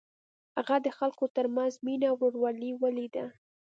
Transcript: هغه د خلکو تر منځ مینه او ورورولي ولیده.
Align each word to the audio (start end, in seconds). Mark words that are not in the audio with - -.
هغه 0.57 0.75
د 0.85 0.87
خلکو 0.97 1.25
تر 1.35 1.45
منځ 1.55 1.73
مینه 1.85 2.07
او 2.11 2.17
ورورولي 2.21 2.71
ولیده. 2.81 3.25